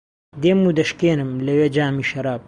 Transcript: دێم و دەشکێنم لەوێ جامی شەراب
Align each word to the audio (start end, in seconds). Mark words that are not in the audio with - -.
دێم 0.41 0.59
و 0.69 0.75
دەشکێنم 0.79 1.31
لەوێ 1.45 1.67
جامی 1.75 2.07
شەراب 2.09 2.39